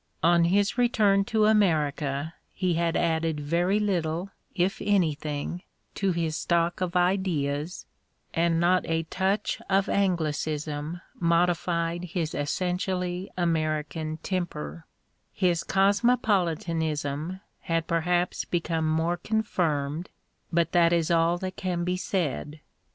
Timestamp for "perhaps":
17.85-18.43